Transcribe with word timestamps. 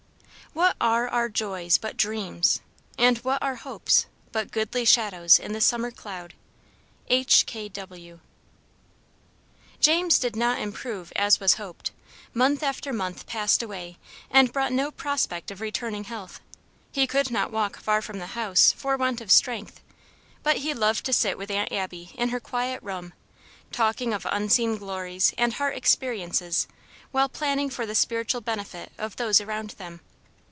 "What 0.53 0.75
are 0.81 1.07
our 1.07 1.29
joys 1.29 1.77
but 1.77 1.95
dreams? 1.95 2.59
and 2.97 3.17
what 3.19 3.41
our 3.41 3.55
hopes 3.55 4.05
But 4.33 4.51
goodly 4.51 4.83
shadows 4.83 5.39
in 5.39 5.53
the 5.53 5.61
summer 5.61 5.91
cloud?" 5.91 6.33
H. 7.07 7.45
K. 7.45 7.69
W. 7.69 8.19
JAMES 9.79 10.19
did 10.19 10.35
not 10.35 10.59
improve 10.59 11.13
as 11.15 11.39
was 11.39 11.53
hoped. 11.53 11.91
Month 12.33 12.63
after 12.63 12.91
month 12.91 13.25
passed 13.27 13.63
away, 13.63 13.97
and 14.29 14.51
brought 14.51 14.73
no 14.73 14.91
prospect 14.91 15.51
of 15.51 15.61
returning 15.61 16.03
health. 16.03 16.41
He 16.91 17.07
could 17.07 17.31
not 17.31 17.53
walk 17.53 17.79
far 17.79 18.01
from 18.01 18.19
the 18.19 18.27
house 18.35 18.73
for 18.73 18.97
want 18.97 19.21
of 19.21 19.31
strength; 19.31 19.79
but 20.43 20.57
he 20.57 20.73
loved 20.73 21.05
to 21.05 21.13
sit 21.13 21.37
with 21.37 21.49
Aunt 21.49 21.71
Abby 21.71 22.11
in 22.15 22.27
her 22.27 22.41
quiet 22.41 22.83
room, 22.83 23.13
talking 23.71 24.13
of 24.13 24.27
unseen 24.29 24.75
glories, 24.75 25.33
and 25.37 25.53
heart 25.53 25.77
experiences, 25.77 26.67
while 27.13 27.29
planning 27.29 27.69
for 27.69 27.85
the 27.85 27.95
spiritual 27.95 28.41
benefit 28.41 28.91
of 28.97 29.15
those 29.15 29.39
around 29.39 29.69
them. 29.77 30.01